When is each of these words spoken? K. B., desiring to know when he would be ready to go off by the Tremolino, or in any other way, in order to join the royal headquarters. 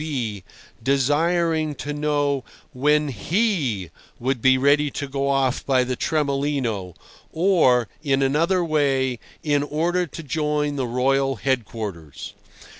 K. 0.01 0.05
B., 0.07 0.43
desiring 0.81 1.75
to 1.75 1.93
know 1.93 2.43
when 2.73 3.09
he 3.09 3.91
would 4.17 4.41
be 4.41 4.57
ready 4.57 4.89
to 4.89 5.07
go 5.07 5.27
off 5.27 5.63
by 5.63 5.83
the 5.83 5.95
Tremolino, 5.95 6.95
or 7.31 7.87
in 8.01 8.23
any 8.23 8.35
other 8.35 8.65
way, 8.65 9.19
in 9.43 9.61
order 9.61 10.07
to 10.07 10.23
join 10.23 10.75
the 10.75 10.87
royal 10.87 11.35
headquarters. 11.35 12.33